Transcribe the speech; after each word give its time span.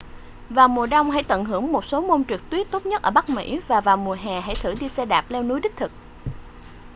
vào 0.49 0.67
mùa 0.67 0.85
đông 0.87 1.11
hãy 1.11 1.23
tận 1.23 1.45
hưởng 1.45 1.71
một 1.71 1.85
số 1.85 2.01
môn 2.01 2.23
trượt 2.25 2.41
tuyết 2.49 2.67
tốt 2.71 2.85
nhất 2.85 3.01
ở 3.01 3.11
bắc 3.11 3.29
mỹ 3.29 3.59
và 3.67 3.81
vào 3.81 3.97
mùa 3.97 4.13
hè 4.13 4.41
hãy 4.41 4.55
thử 4.61 4.73
đi 4.79 4.89
xe 4.89 5.05
đạp 5.05 5.25
leo 5.31 5.43
núi 5.43 5.59
đích 5.59 5.75
thực 5.75 5.91